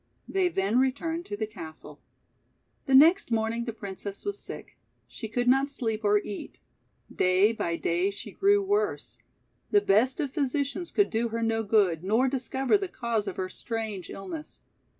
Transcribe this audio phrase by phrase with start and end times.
[0.27, 2.01] They then returned to the castle.
[2.87, 4.79] The next morning the Princess was sick.
[5.07, 6.59] She could not sleep or eat.
[7.15, 9.19] Day by day she grew worse.
[9.69, 13.47] The best of physicians could do her no good, nor discover the cause of her
[13.47, 14.61] strange ill ness.